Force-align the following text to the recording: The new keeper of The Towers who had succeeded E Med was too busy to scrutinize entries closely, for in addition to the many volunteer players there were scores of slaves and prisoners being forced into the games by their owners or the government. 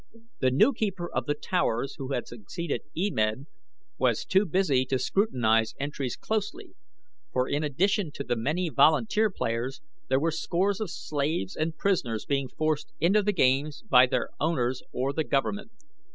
The 0.39 0.49
new 0.49 0.73
keeper 0.73 1.11
of 1.13 1.27
The 1.27 1.35
Towers 1.35 1.93
who 1.99 2.11
had 2.11 2.25
succeeded 2.27 2.81
E 2.97 3.11
Med 3.11 3.45
was 3.99 4.25
too 4.25 4.47
busy 4.47 4.83
to 4.85 4.97
scrutinize 4.97 5.75
entries 5.79 6.15
closely, 6.17 6.73
for 7.31 7.47
in 7.47 7.61
addition 7.63 8.11
to 8.13 8.23
the 8.23 8.35
many 8.35 8.69
volunteer 8.69 9.29
players 9.29 9.79
there 10.07 10.19
were 10.19 10.31
scores 10.31 10.81
of 10.81 10.89
slaves 10.89 11.55
and 11.55 11.77
prisoners 11.77 12.25
being 12.25 12.47
forced 12.47 12.91
into 12.99 13.21
the 13.21 13.31
games 13.31 13.83
by 13.83 14.07
their 14.07 14.29
owners 14.39 14.81
or 14.91 15.13
the 15.13 15.23
government. 15.23 15.69